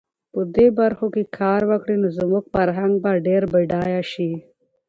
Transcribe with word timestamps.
په 0.33 0.41
دې 0.55 0.67
برخو 0.79 1.07
کې 1.13 1.23
کار 1.39 1.61
وکړي، 1.71 1.95
نو 2.01 2.07
زموږ 2.17 2.43
فرهنګ 2.53 2.93
به 3.03 3.11
ډېر 3.27 3.41
بډایه 3.53 4.03
شي. 4.11 4.31